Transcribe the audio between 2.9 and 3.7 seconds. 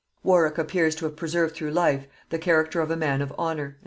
man of honor and a brave